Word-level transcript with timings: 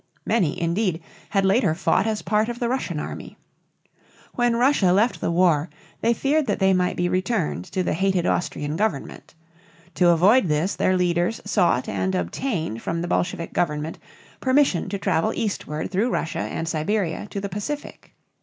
Many, 0.25 0.59
indeed, 0.59 0.99
had 1.29 1.45
later 1.45 1.75
fought 1.75 2.07
as 2.07 2.23
part 2.23 2.49
of 2.49 2.57
the 2.59 2.67
Russian 2.67 2.99
army. 2.99 3.37
When 4.33 4.55
Russia 4.55 4.91
left 4.91 5.21
the 5.21 5.29
war 5.29 5.69
they 6.01 6.11
feared 6.11 6.47
that 6.47 6.57
they 6.57 6.73
might 6.73 6.95
be 6.95 7.07
returned 7.07 7.65
to 7.65 7.83
the 7.83 7.93
hated 7.93 8.25
Austrian 8.25 8.75
government. 8.77 9.35
To 9.93 10.09
avoid 10.09 10.47
this 10.47 10.75
their 10.75 10.97
leaders 10.97 11.39
sought 11.45 11.87
and 11.87 12.15
obtained 12.15 12.81
from 12.81 13.03
the 13.03 13.07
Bolshevik 13.07 13.53
government 13.53 13.99
permission 14.39 14.89
to 14.89 14.97
travel 14.97 15.33
eastward 15.35 15.91
through 15.91 16.09
Russia 16.09 16.39
and 16.39 16.67
Siberia 16.67 17.27
to 17.29 17.39
the 17.39 17.47
Pacific. 17.49 18.15